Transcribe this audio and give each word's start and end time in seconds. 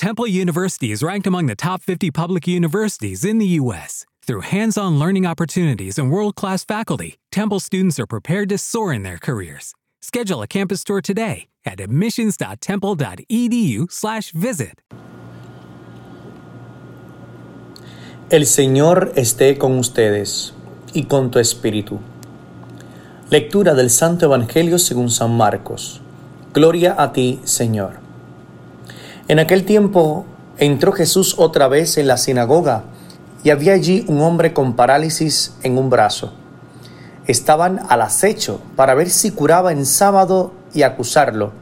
Temple 0.00 0.26
University 0.26 0.90
is 0.92 1.02
ranked 1.02 1.26
among 1.26 1.44
the 1.44 1.54
top 1.54 1.82
50 1.82 2.10
public 2.10 2.48
universities 2.48 3.22
in 3.22 3.36
the 3.36 3.60
U.S. 3.60 4.06
Through 4.26 4.48
hands 4.48 4.78
on 4.78 4.98
learning 4.98 5.26
opportunities 5.26 5.98
and 5.98 6.10
world 6.10 6.36
class 6.36 6.64
faculty, 6.64 7.18
Temple 7.30 7.60
students 7.60 8.00
are 8.00 8.06
prepared 8.06 8.48
to 8.48 8.56
soar 8.56 8.94
in 8.94 9.02
their 9.02 9.18
careers. 9.18 9.74
Schedule 10.00 10.40
a 10.40 10.46
campus 10.46 10.84
tour 10.84 11.02
today 11.02 11.48
at 11.66 11.80
admissions.temple.edu/slash 11.80 14.30
visit. 14.30 14.80
El 18.30 18.46
Señor 18.46 19.12
esté 19.16 19.58
con 19.58 19.78
ustedes 19.78 20.54
y 20.94 21.02
con 21.02 21.30
tu 21.30 21.38
espíritu. 21.38 22.00
Lectura 23.28 23.74
del 23.74 23.90
Santo 23.90 24.24
Evangelio 24.24 24.78
según 24.78 25.10
San 25.10 25.36
Marcos. 25.36 26.00
Gloria 26.54 26.94
a 26.98 27.12
ti, 27.12 27.38
Señor. 27.44 28.08
En 29.30 29.38
aquel 29.38 29.64
tiempo 29.64 30.26
entró 30.58 30.90
Jesús 30.90 31.36
otra 31.38 31.68
vez 31.68 31.98
en 31.98 32.08
la 32.08 32.16
sinagoga 32.16 32.82
y 33.44 33.50
había 33.50 33.74
allí 33.74 34.04
un 34.08 34.22
hombre 34.22 34.52
con 34.52 34.74
parálisis 34.74 35.54
en 35.62 35.78
un 35.78 35.88
brazo. 35.88 36.32
Estaban 37.28 37.78
al 37.88 38.02
acecho 38.02 38.60
para 38.74 38.94
ver 38.94 39.08
si 39.08 39.30
curaba 39.30 39.70
en 39.70 39.86
sábado 39.86 40.52
y 40.74 40.82
acusarlo. 40.82 41.52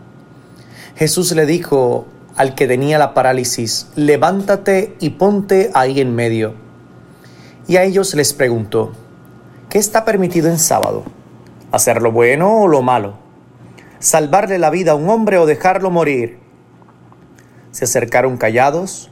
Jesús 0.96 1.32
le 1.32 1.44
dijo 1.44 2.06
al 2.38 2.54
que 2.54 2.66
tenía 2.66 2.96
la 2.96 3.12
parálisis, 3.12 3.88
levántate 3.96 4.96
y 4.98 5.10
ponte 5.10 5.70
ahí 5.74 6.00
en 6.00 6.14
medio. 6.14 6.54
Y 7.66 7.76
a 7.76 7.82
ellos 7.82 8.14
les 8.14 8.32
preguntó, 8.32 8.92
¿qué 9.68 9.76
está 9.76 10.06
permitido 10.06 10.48
en 10.48 10.58
sábado? 10.58 11.04
¿Hacer 11.70 12.00
lo 12.00 12.12
bueno 12.12 12.62
o 12.62 12.66
lo 12.66 12.80
malo? 12.80 13.18
¿Salvarle 13.98 14.58
la 14.58 14.70
vida 14.70 14.92
a 14.92 14.94
un 14.94 15.10
hombre 15.10 15.36
o 15.36 15.44
dejarlo 15.44 15.90
morir? 15.90 16.47
Se 17.78 17.84
acercaron 17.84 18.38
callados, 18.38 19.08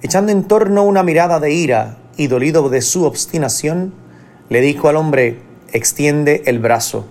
echando 0.00 0.32
en 0.32 0.44
torno 0.44 0.82
una 0.82 1.02
mirada 1.02 1.40
de 1.40 1.52
ira 1.52 1.98
y 2.16 2.28
dolido 2.28 2.70
de 2.70 2.80
su 2.80 3.04
obstinación, 3.04 3.92
le 4.48 4.62
dijo 4.62 4.88
al 4.88 4.96
hombre, 4.96 5.42
extiende 5.74 6.42
el 6.46 6.58
brazo. 6.58 7.04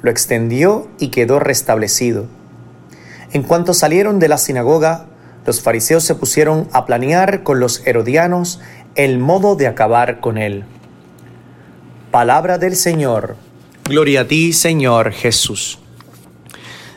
Lo 0.00 0.10
extendió 0.10 0.88
y 0.98 1.10
quedó 1.10 1.38
restablecido. 1.38 2.26
En 3.32 3.44
cuanto 3.44 3.74
salieron 3.74 4.18
de 4.18 4.26
la 4.26 4.38
sinagoga, 4.38 5.06
los 5.46 5.60
fariseos 5.60 6.02
se 6.02 6.16
pusieron 6.16 6.66
a 6.72 6.84
planear 6.84 7.44
con 7.44 7.60
los 7.60 7.86
herodianos 7.86 8.58
el 8.96 9.20
modo 9.20 9.54
de 9.54 9.68
acabar 9.68 10.18
con 10.18 10.36
él. 10.36 10.64
Palabra 12.10 12.58
del 12.58 12.74
Señor. 12.74 13.36
Gloria 13.84 14.22
a 14.22 14.26
ti, 14.26 14.52
Señor 14.52 15.12
Jesús. 15.12 15.78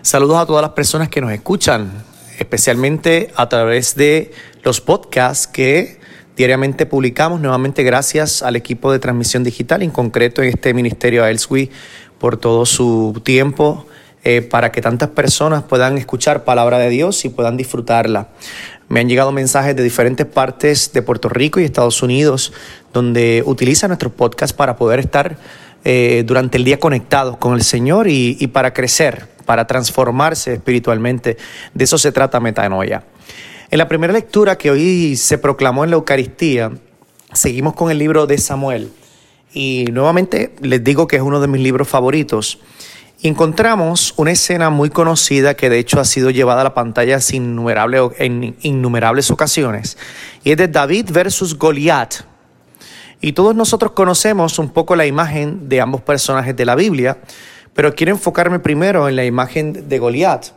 Saludos 0.02 0.38
a 0.38 0.48
todas 0.48 0.64
las 0.64 0.72
personas 0.72 1.10
que 1.10 1.22
nos 1.22 1.32
escuchan, 1.32 1.92
especialmente 2.40 3.32
a 3.36 3.50
través 3.50 3.96
de 3.96 4.32
los 4.64 4.82
podcasts 4.82 5.48
que 5.48 6.00
diariamente 6.36 6.86
publicamos. 6.86 7.40
Nuevamente 7.40 7.84
gracias 7.84 8.44
al 8.44 8.56
equipo 8.56 8.92
de 8.92 9.00
transmisión 9.00 9.44
digital, 9.44 9.82
en 9.84 9.92
concreto 9.92 10.42
en 10.42 10.50
este 10.50 10.74
ministerio 10.74 11.24
a 11.24 11.30
Elswi, 11.30 11.72
por 12.20 12.38
todo 12.38 12.66
su 12.66 13.22
tiempo 13.24 13.86
eh, 14.28 14.42
para 14.42 14.72
que 14.72 14.82
tantas 14.82 15.10
personas 15.10 15.64
puedan 15.64 16.00
escuchar 16.00 16.44
palabra 16.44 16.80
de 16.80 16.90
Dios 16.90 17.26
y 17.26 17.30
puedan 17.30 17.58
disfrutarla. 17.58 18.30
Me 18.90 19.00
han 19.00 19.08
llegado 19.08 19.32
mensajes 19.32 19.76
de 19.76 19.84
diferentes 19.84 20.26
partes 20.26 20.92
de 20.94 21.04
Puerto 21.04 21.30
Rico 21.30 21.60
y 21.60 21.64
Estados 21.64 22.02
Unidos 22.02 22.52
donde 22.92 23.44
utilizan 23.46 23.90
nuestros 23.90 24.14
podcasts 24.14 24.56
para 24.56 24.78
poder 24.78 25.00
estar 25.00 25.38
eh, 25.84 26.24
durante 26.26 26.58
el 26.58 26.64
día 26.64 26.80
conectados 26.80 27.38
con 27.38 27.54
el 27.54 27.62
Señor 27.62 28.08
y, 28.08 28.36
y 28.40 28.48
para 28.48 28.74
crecer, 28.74 29.28
para 29.46 29.68
transformarse 29.68 30.54
espiritualmente. 30.54 31.38
De 31.74 31.84
eso 31.84 31.98
se 31.98 32.12
trata 32.12 32.40
Metanoia. 32.40 33.04
En 33.72 33.78
la 33.78 33.88
primera 33.88 34.14
lectura 34.14 34.58
que 34.58 34.72
hoy 34.72 35.16
se 35.16 35.38
proclamó 35.38 35.84
en 35.84 35.90
la 35.90 35.96
Eucaristía, 35.96 36.72
seguimos 37.34 37.74
con 37.74 37.92
el 37.92 37.98
libro 37.98 38.28
de 38.28 38.38
Samuel. 38.38 38.92
Y 39.54 39.86
nuevamente 39.92 40.54
les 40.62 40.84
digo 40.84 41.08
que 41.08 41.16
es 41.16 41.22
uno 41.22 41.40
de 41.40 41.48
mis 41.48 41.62
libros 41.62 41.88
favoritos. 41.88 42.60
encontramos 43.24 44.14
una 44.18 44.32
escena 44.32 44.70
muy 44.70 44.90
conocida 44.90 45.56
que 45.56 45.70
de 45.70 45.80
hecho 45.80 46.00
ha 46.00 46.06
sido 46.06 46.30
llevada 46.30 46.62
a 46.62 46.66
la 46.66 46.74
pantalla 46.74 47.18
en 47.30 48.56
innumerables 48.62 49.32
ocasiones. 49.32 49.98
Y 50.44 50.52
es 50.52 50.58
de 50.58 50.68
David 50.68 51.10
versus 51.12 51.58
Goliat. 51.58 52.16
Y 53.22 53.32
todos 53.32 53.56
nosotros 53.56 53.94
conocemos 53.94 54.60
un 54.60 54.70
poco 54.70 54.96
la 54.96 55.08
imagen 55.08 55.68
de 55.68 55.82
ambos 55.82 56.02
personajes 56.02 56.56
de 56.56 56.66
la 56.66 56.76
Biblia, 56.76 57.18
pero 57.76 57.94
quiero 57.94 58.14
enfocarme 58.14 58.58
primero 58.58 59.08
en 59.08 59.16
la 59.16 59.26
imagen 59.26 59.88
de 59.88 60.00
Goliat 60.00 60.48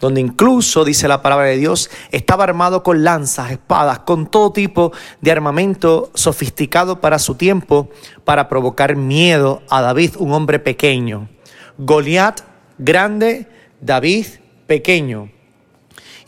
donde 0.00 0.20
incluso, 0.20 0.84
dice 0.84 1.08
la 1.08 1.22
palabra 1.22 1.46
de 1.46 1.56
Dios, 1.56 1.88
estaba 2.10 2.44
armado 2.44 2.82
con 2.82 3.04
lanzas, 3.04 3.52
espadas, 3.52 4.00
con 4.00 4.26
todo 4.26 4.52
tipo 4.52 4.92
de 5.22 5.32
armamento 5.32 6.10
sofisticado 6.14 7.00
para 7.00 7.18
su 7.18 7.36
tiempo, 7.36 7.88
para 8.24 8.50
provocar 8.50 8.96
miedo 8.96 9.62
a 9.70 9.80
David, 9.80 10.16
un 10.18 10.32
hombre 10.32 10.58
pequeño. 10.58 11.30
Goliat, 11.78 12.42
grande, 12.76 13.48
David, 13.80 14.26
pequeño. 14.66 15.30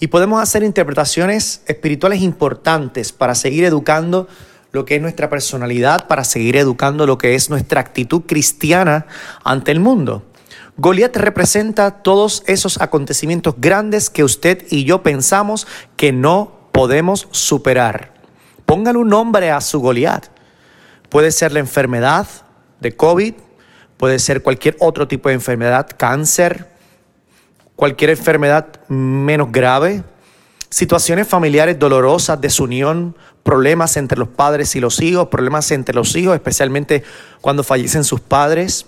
Y 0.01 0.07
podemos 0.07 0.43
hacer 0.43 0.63
interpretaciones 0.63 1.63
espirituales 1.67 2.23
importantes 2.23 3.13
para 3.13 3.35
seguir 3.35 3.65
educando 3.65 4.27
lo 4.73 4.87
que 4.87 4.97
es 4.97 5.03
nuestra 5.03 5.29
personalidad, 5.29 6.07
para 6.07 6.25
seguir 6.25 6.57
educando 6.57 7.07
lo 7.07 7.19
que 7.19 7.35
es 7.35 7.51
nuestra 7.51 7.81
actitud 7.81 8.23
cristiana 8.23 9.07
ante 9.45 9.71
el 9.73 9.81
mundo. 9.81 10.25
Goliat 10.79 11.17
representa 11.17 12.03
todos 12.03 12.43
esos 12.47 12.81
acontecimientos 12.81 13.55
grandes 13.59 14.11
que 14.11 14.25
usted 14.25 14.67
y 14.71 14.85
yo 14.85 15.03
pensamos 15.03 15.67
que 15.97 16.13
no 16.13 16.53
podemos 16.71 17.29
superar. 17.31 18.13
Póngale 18.67 18.99
un 18.99 19.09
nombre 19.09 19.51
a 19.51 19.63
su 19.63 19.81
Goliat. 19.81 20.27
Puede 21.09 21.31
ser 21.31 21.53
la 21.53 21.61
enfermedad 21.61 22.27
de 22.81 22.95
COVID, 22.95 23.35
puede 23.97 24.19
ser 24.19 24.43
cualquier 24.43 24.77
otro 24.79 25.09
tipo 25.09 25.31
de 25.31 25.37
enfermedad, 25.37 25.89
cáncer, 25.97 26.69
cualquier 27.75 28.11
enfermedad 28.11 28.67
menos 28.89 29.51
grave, 29.51 30.03
situaciones 30.69 31.27
familiares 31.27 31.79
dolorosas, 31.79 32.39
desunión, 32.39 33.17
problemas 33.43 33.97
entre 33.97 34.19
los 34.19 34.29
padres 34.29 34.77
y 34.77 34.81
los 34.81 35.01
hijos, 35.01 35.29
problemas 35.29 35.71
entre 35.71 35.95
los 35.95 36.15
hijos, 36.17 36.35
especialmente 36.35 37.03
cuando 37.41 37.65
fallecen 37.65 38.05
sus 38.05 38.21
padres 38.21 38.85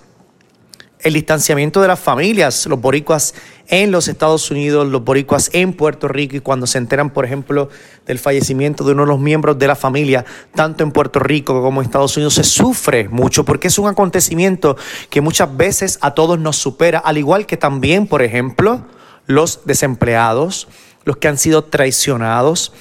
el 1.00 1.14
distanciamiento 1.14 1.80
de 1.80 1.88
las 1.88 2.00
familias, 2.00 2.66
los 2.66 2.80
boricuas 2.80 3.34
en 3.68 3.90
los 3.90 4.08
Estados 4.08 4.50
Unidos, 4.50 4.88
los 4.88 5.04
boricuas 5.04 5.50
en 5.52 5.72
Puerto 5.72 6.08
Rico 6.08 6.36
y 6.36 6.40
cuando 6.40 6.66
se 6.66 6.78
enteran, 6.78 7.10
por 7.10 7.24
ejemplo, 7.24 7.68
del 8.06 8.18
fallecimiento 8.18 8.84
de 8.84 8.92
uno 8.92 9.02
de 9.02 9.08
los 9.08 9.20
miembros 9.20 9.58
de 9.58 9.66
la 9.66 9.76
familia, 9.76 10.24
tanto 10.54 10.82
en 10.82 10.90
Puerto 10.90 11.20
Rico 11.20 11.62
como 11.62 11.80
en 11.80 11.86
Estados 11.86 12.16
Unidos, 12.16 12.34
se 12.34 12.44
sufre 12.44 13.08
mucho 13.08 13.44
porque 13.44 13.68
es 13.68 13.78
un 13.78 13.86
acontecimiento 13.86 14.76
que 15.10 15.20
muchas 15.20 15.56
veces 15.56 15.98
a 16.00 16.14
todos 16.14 16.38
nos 16.38 16.56
supera, 16.56 16.98
al 16.98 17.18
igual 17.18 17.46
que 17.46 17.56
también, 17.56 18.06
por 18.06 18.22
ejemplo, 18.22 18.82
los 19.26 19.60
desempleados, 19.66 20.68
los 21.04 21.18
que 21.18 21.28
han 21.28 21.38
sido 21.38 21.64
traicionados. 21.64 22.72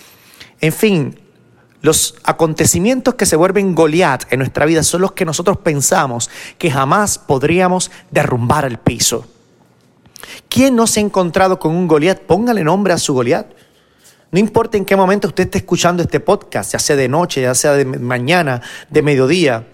En 0.60 0.74
fin, 0.74 1.20
los 1.82 2.16
acontecimientos 2.24 3.16
que 3.16 3.26
se 3.26 3.36
vuelven 3.36 3.76
Goliat 3.76 4.32
en 4.32 4.40
nuestra 4.40 4.66
vida 4.66 4.84
son 4.84 5.02
los 5.02 5.12
que 5.12 5.26
nosotros 5.26 5.58
pensamos 5.58 6.30
que 6.58 6.72
jamás 6.72 7.18
podríamos 7.18 7.92
derrumbar 8.12 8.66
el 8.66 8.78
piso. 8.78 9.26
¿Quién 10.50 10.76
no 10.76 10.88
se 10.88 11.00
ha 11.00 11.04
encontrado 11.04 11.60
con 11.60 11.76
un 11.76 11.88
Goliat? 11.88 12.22
Póngale 12.22 12.64
nombre 12.64 12.94
a 12.94 12.98
su 12.98 13.14
Goliat. 13.14 13.48
No 14.32 14.40
importa 14.40 14.78
en 14.78 14.86
qué 14.86 14.96
momento 14.96 15.28
usted 15.28 15.46
esté 15.46 15.60
escuchando 15.60 16.04
este 16.04 16.20
podcast, 16.20 16.74
ya 16.74 16.80
sea 16.80 16.96
de 16.96 17.08
noche, 17.08 17.42
ya 17.42 17.56
sea 17.56 17.74
de 17.74 17.86
mañana, 17.86 18.62
de 18.90 19.02
mediodía. 19.02 19.68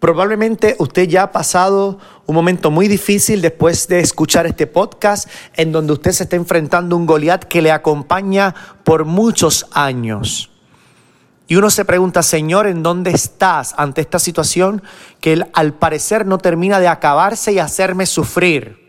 Probablemente 0.00 0.76
usted 0.78 1.08
ya 1.08 1.24
ha 1.24 1.32
pasado 1.32 1.98
un 2.26 2.34
momento 2.34 2.70
muy 2.70 2.88
difícil 2.88 3.42
después 3.42 3.88
de 3.88 4.00
escuchar 4.00 4.46
este 4.46 4.66
podcast 4.66 5.28
en 5.54 5.70
donde 5.70 5.92
usted 5.92 6.12
se 6.12 6.24
está 6.24 6.36
enfrentando 6.36 6.96
a 6.96 6.98
un 6.98 7.06
Goliat 7.06 7.44
que 7.44 7.62
le 7.62 7.70
acompaña 7.70 8.54
por 8.84 9.04
muchos 9.04 9.66
años. 9.72 10.50
Y 11.48 11.54
uno 11.54 11.70
se 11.70 11.84
pregunta, 11.84 12.22
Señor, 12.22 12.66
¿en 12.66 12.82
dónde 12.82 13.10
estás 13.10 13.74
ante 13.76 14.00
esta 14.00 14.18
situación 14.18 14.82
que 15.20 15.46
al 15.52 15.74
parecer 15.74 16.26
no 16.26 16.38
termina 16.38 16.80
de 16.80 16.88
acabarse 16.88 17.52
y 17.52 17.60
hacerme 17.60 18.06
sufrir? 18.06 18.84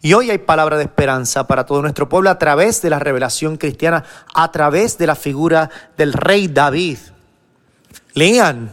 Y 0.00 0.12
hoy 0.12 0.30
hay 0.30 0.38
palabra 0.38 0.76
de 0.76 0.84
esperanza 0.84 1.46
para 1.46 1.66
todo 1.66 1.82
nuestro 1.82 2.08
pueblo 2.08 2.30
a 2.30 2.38
través 2.38 2.82
de 2.82 2.90
la 2.90 3.00
revelación 3.00 3.56
cristiana, 3.56 4.04
a 4.32 4.52
través 4.52 4.96
de 4.96 5.06
la 5.06 5.16
figura 5.16 5.70
del 5.96 6.12
rey 6.12 6.46
David. 6.46 6.98
Lean 8.12 8.70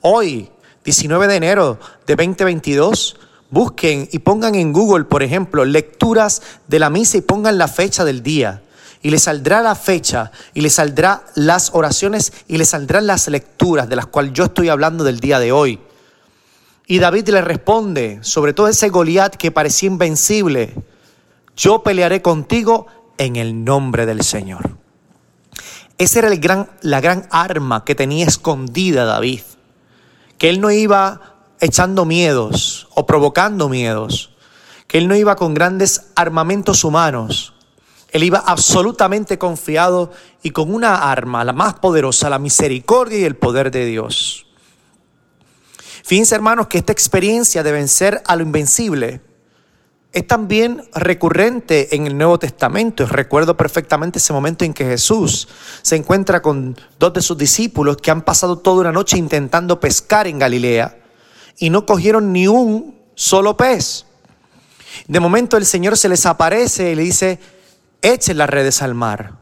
hoy, 0.00 0.50
19 0.82 1.28
de 1.28 1.36
enero 1.36 1.78
de 2.06 2.16
2022, 2.16 3.20
busquen 3.50 4.08
y 4.10 4.18
pongan 4.20 4.56
en 4.56 4.72
Google, 4.72 5.04
por 5.04 5.22
ejemplo, 5.22 5.64
lecturas 5.64 6.42
de 6.66 6.78
la 6.80 6.90
misa 6.90 7.18
y 7.18 7.20
pongan 7.20 7.58
la 7.58 7.68
fecha 7.68 8.04
del 8.04 8.22
día 8.22 8.62
y 9.02 9.10
le 9.10 9.18
saldrá 9.18 9.62
la 9.62 9.74
fecha 9.74 10.30
y 10.52 10.60
le 10.60 10.70
saldrá 10.70 11.24
las 11.34 11.70
oraciones 11.74 12.32
y 12.48 12.58
le 12.58 12.64
saldrán 12.64 13.06
las 13.06 13.28
lecturas 13.28 13.88
de 13.88 13.96
las 13.96 14.06
cuales 14.06 14.32
yo 14.32 14.44
estoy 14.44 14.68
hablando 14.68 15.04
del 15.04 15.20
día 15.20 15.38
de 15.38 15.52
hoy. 15.52 15.80
Y 16.86 16.98
David 16.98 17.28
le 17.28 17.40
responde, 17.40 18.18
sobre 18.22 18.52
todo 18.52 18.68
ese 18.68 18.88
Goliat 18.88 19.36
que 19.36 19.52
parecía 19.52 19.86
invencible, 19.88 20.74
yo 21.56 21.82
pelearé 21.82 22.20
contigo 22.20 22.86
en 23.16 23.36
el 23.36 23.64
nombre 23.64 24.06
del 24.06 24.22
Señor. 24.22 24.76
Esa 25.98 26.20
era 26.20 26.30
la 26.80 27.00
gran 27.00 27.28
arma 27.30 27.84
que 27.84 27.94
tenía 27.94 28.26
escondida 28.26 29.04
David. 29.04 29.42
Que 30.38 30.48
él 30.48 30.60
no 30.60 30.70
iba 30.70 31.36
echando 31.60 32.06
miedos 32.06 32.88
o 32.94 33.04
provocando 33.04 33.68
miedos. 33.68 34.34
Que 34.86 34.96
él 34.96 35.08
no 35.08 35.14
iba 35.14 35.36
con 35.36 35.52
grandes 35.52 36.06
armamentos 36.16 36.84
humanos. 36.84 37.52
Él 38.12 38.24
iba 38.24 38.38
absolutamente 38.38 39.38
confiado 39.38 40.10
y 40.42 40.50
con 40.50 40.72
una 40.72 41.10
arma, 41.10 41.44
la 41.44 41.52
más 41.52 41.74
poderosa, 41.74 42.30
la 42.30 42.38
misericordia 42.38 43.18
y 43.18 43.24
el 43.24 43.36
poder 43.36 43.70
de 43.70 43.86
Dios. 43.86 44.46
Fíjense 46.04 46.34
hermanos 46.34 46.66
que 46.66 46.78
esta 46.78 46.92
experiencia 46.92 47.62
de 47.62 47.72
vencer 47.72 48.22
a 48.26 48.34
lo 48.36 48.42
invencible 48.42 49.20
es 50.12 50.26
también 50.26 50.82
recurrente 50.92 51.94
en 51.94 52.06
el 52.06 52.18
Nuevo 52.18 52.38
Testamento. 52.38 53.06
Recuerdo 53.06 53.56
perfectamente 53.56 54.18
ese 54.18 54.32
momento 54.32 54.64
en 54.64 54.74
que 54.74 54.84
Jesús 54.84 55.46
se 55.82 55.94
encuentra 55.94 56.42
con 56.42 56.76
dos 56.98 57.12
de 57.12 57.22
sus 57.22 57.38
discípulos 57.38 57.98
que 57.98 58.10
han 58.10 58.22
pasado 58.22 58.58
toda 58.58 58.80
una 58.80 58.92
noche 58.92 59.18
intentando 59.18 59.78
pescar 59.78 60.26
en 60.26 60.40
Galilea 60.40 60.98
y 61.58 61.70
no 61.70 61.86
cogieron 61.86 62.32
ni 62.32 62.48
un 62.48 62.98
solo 63.14 63.56
pez. 63.56 64.06
De 65.06 65.20
momento 65.20 65.56
el 65.56 65.64
Señor 65.64 65.96
se 65.96 66.08
les 66.08 66.26
aparece 66.26 66.90
y 66.90 66.94
le 66.96 67.02
dice, 67.02 67.38
echen 68.02 68.38
las 68.38 68.50
redes 68.50 68.82
al 68.82 68.94
mar. 68.94 69.34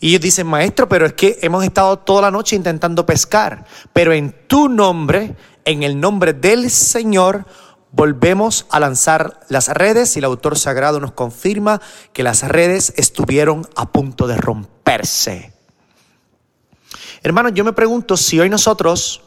Y 0.00 0.08
ellos 0.10 0.20
dicen, 0.20 0.46
maestro, 0.46 0.88
pero 0.88 1.06
es 1.06 1.14
que 1.14 1.38
hemos 1.42 1.64
estado 1.64 1.98
toda 1.98 2.22
la 2.22 2.30
noche 2.30 2.56
intentando 2.56 3.06
pescar, 3.06 3.64
pero 3.92 4.12
en 4.12 4.34
tu 4.46 4.68
nombre, 4.68 5.34
en 5.64 5.82
el 5.82 5.98
nombre 5.98 6.34
del 6.34 6.70
Señor, 6.70 7.46
volvemos 7.90 8.66
a 8.70 8.80
lanzar 8.80 9.40
las 9.48 9.68
redes 9.68 10.16
y 10.16 10.18
el 10.18 10.24
autor 10.24 10.58
sagrado 10.58 11.00
nos 11.00 11.12
confirma 11.12 11.80
que 12.12 12.24
las 12.24 12.42
redes 12.42 12.92
estuvieron 12.96 13.68
a 13.76 13.92
punto 13.92 14.26
de 14.26 14.36
romperse. 14.36 15.52
Hermanos, 17.22 17.52
yo 17.54 17.64
me 17.64 17.72
pregunto 17.72 18.16
si 18.16 18.38
hoy 18.40 18.50
nosotros 18.50 19.22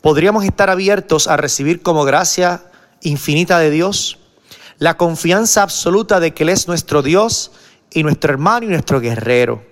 podríamos 0.00 0.44
estar 0.44 0.70
abiertos 0.70 1.28
a 1.28 1.36
recibir 1.36 1.80
como 1.80 2.04
gracia 2.04 2.64
infinita 3.00 3.58
de 3.58 3.70
Dios 3.70 4.17
la 4.78 4.96
confianza 4.96 5.62
absoluta 5.62 6.20
de 6.20 6.32
que 6.32 6.44
Él 6.44 6.50
es 6.50 6.68
nuestro 6.68 7.02
Dios 7.02 7.50
y 7.90 8.02
nuestro 8.02 8.32
hermano 8.32 8.66
y 8.66 8.68
nuestro 8.68 9.00
guerrero. 9.00 9.62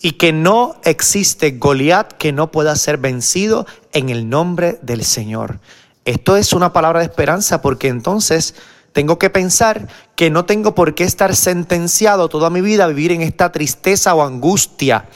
Y 0.00 0.12
que 0.12 0.32
no 0.32 0.76
existe 0.84 1.52
Goliat 1.52 2.12
que 2.12 2.32
no 2.32 2.50
pueda 2.50 2.76
ser 2.76 2.98
vencido 2.98 3.66
en 3.92 4.08
el 4.08 4.28
nombre 4.28 4.78
del 4.82 5.04
Señor. 5.04 5.60
Esto 6.04 6.36
es 6.36 6.52
una 6.52 6.72
palabra 6.72 7.00
de 7.00 7.06
esperanza 7.06 7.60
porque 7.60 7.88
entonces 7.88 8.54
tengo 8.92 9.18
que 9.18 9.30
pensar 9.30 9.88
que 10.16 10.30
no 10.30 10.44
tengo 10.44 10.74
por 10.74 10.94
qué 10.94 11.04
estar 11.04 11.34
sentenciado 11.36 12.28
toda 12.28 12.50
mi 12.50 12.60
vida 12.60 12.84
a 12.84 12.88
vivir 12.88 13.12
en 13.12 13.22
esta 13.22 13.52
tristeza 13.52 14.14
o 14.14 14.22
angustia 14.22 15.06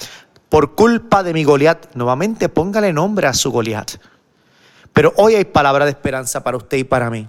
por 0.49 0.75
culpa 0.75 1.23
de 1.23 1.33
mi 1.33 1.45
Goliat. 1.45 1.95
Nuevamente 1.95 2.49
póngale 2.49 2.93
nombre 2.93 3.27
a 3.27 3.35
su 3.35 3.51
Goliat. 3.51 3.93
Pero 4.93 5.15
hoy 5.17 5.37
hay 5.37 5.45
palabra 5.45 5.87
de 5.87 5.93
esperanza 5.93 6.45
para 6.45 6.57
usted 6.57 6.79
y 6.79 6.85
para 6.85 7.09
mí. 7.09 7.27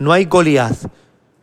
No 0.00 0.12
hay 0.12 0.24
Goliat 0.24 0.76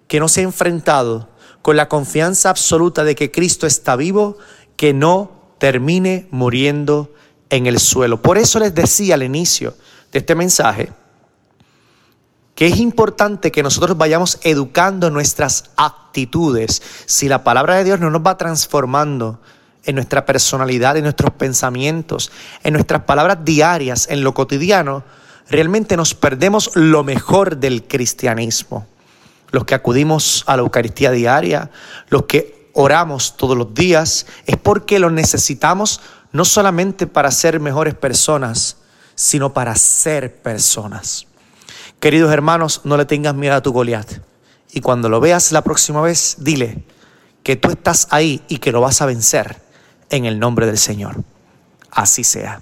que 0.07 0.19
no 0.19 0.27
se 0.27 0.41
ha 0.41 0.43
enfrentado 0.43 1.29
con 1.61 1.77
la 1.77 1.87
confianza 1.87 2.49
absoluta 2.49 3.03
de 3.03 3.13
que 3.13 3.31
Cristo 3.31 3.67
está 3.67 3.95
vivo, 3.95 4.37
que 4.75 4.93
no 4.93 5.31
termine 5.59 6.27
muriendo 6.31 7.13
en 7.51 7.67
el 7.67 7.79
suelo. 7.79 8.19
Por 8.19 8.39
eso 8.39 8.57
les 8.57 8.73
decía 8.73 9.13
al 9.13 9.21
inicio 9.21 9.75
de 10.11 10.19
este 10.19 10.33
mensaje, 10.33 10.91
que 12.55 12.65
es 12.65 12.79
importante 12.79 13.51
que 13.51 13.61
nosotros 13.61 13.95
vayamos 13.95 14.39
educando 14.41 15.11
nuestras 15.11 15.65
actitudes. 15.75 16.81
Si 17.05 17.29
la 17.29 17.43
palabra 17.43 17.75
de 17.75 17.83
Dios 17.83 17.99
no 17.99 18.09
nos 18.09 18.25
va 18.25 18.37
transformando 18.37 19.39
en 19.83 19.93
nuestra 19.93 20.25
personalidad, 20.25 20.97
en 20.97 21.03
nuestros 21.03 21.31
pensamientos, 21.33 22.31
en 22.63 22.73
nuestras 22.73 23.03
palabras 23.03 23.45
diarias, 23.45 24.07
en 24.09 24.23
lo 24.23 24.33
cotidiano, 24.33 25.03
realmente 25.49 25.97
nos 25.97 26.13
perdemos 26.13 26.71
lo 26.75 27.03
mejor 27.03 27.57
del 27.57 27.87
cristianismo. 27.87 28.87
Los 29.51 29.65
que 29.65 29.75
acudimos 29.75 30.43
a 30.47 30.55
la 30.57 30.63
Eucaristía 30.63 31.11
diaria, 31.11 31.71
los 32.09 32.23
que 32.23 32.69
oramos 32.73 33.37
todos 33.37 33.57
los 33.57 33.73
días, 33.73 34.25
es 34.45 34.57
porque 34.57 34.99
lo 34.99 35.09
necesitamos 35.09 36.01
no 36.31 36.45
solamente 36.45 37.07
para 37.07 37.31
ser 37.31 37.59
mejores 37.59 37.95
personas, 37.95 38.77
sino 39.15 39.53
para 39.53 39.75
ser 39.75 40.35
personas. 40.41 41.25
Queridos 41.99 42.31
hermanos, 42.31 42.81
no 42.83 42.97
le 42.97 43.05
tengas 43.05 43.33
miedo 43.33 43.55
a 43.55 43.61
tu 43.61 43.71
Goliat. 43.71 44.19
Y 44.71 44.81
cuando 44.81 45.09
lo 45.09 45.19
veas 45.19 45.51
la 45.51 45.63
próxima 45.63 46.01
vez, 46.01 46.35
dile 46.39 46.83
que 47.41 47.55
tú 47.55 47.69
estás 47.69 48.07
ahí 48.11 48.43
y 48.47 48.57
que 48.57 48.71
lo 48.71 48.81
vas 48.81 49.01
a 49.01 49.05
vencer 49.05 49.61
en 50.09 50.25
el 50.25 50.37
nombre 50.37 50.65
del 50.67 50.77
Señor. 50.77 51.23
Así 51.89 52.23
sea. 52.23 52.61